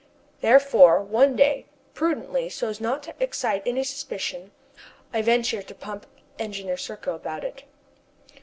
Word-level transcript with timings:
Therefore, 0.39 0.99
one 0.99 1.35
day, 1.35 1.67
prudently, 1.93 2.49
so 2.49 2.69
as 2.69 2.81
not 2.81 3.03
to 3.03 3.13
excite 3.19 3.61
any 3.67 3.83
suspicion, 3.83 4.49
I 5.13 5.21
ventured 5.21 5.67
to 5.67 5.75
pump 5.75 6.07
Engineer 6.39 6.75
Serko 6.77 7.13
about 7.13 7.43
it. 7.43 7.65